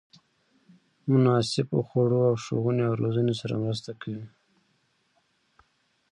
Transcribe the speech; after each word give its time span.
مناسبو 1.09 1.79
خوړو 1.87 2.19
او 2.29 2.35
ښوونې 2.43 2.83
او 2.89 2.93
روزنې 3.01 3.33
سره 3.41 3.55
مرسته 3.63 3.91
کوي. 4.01 4.25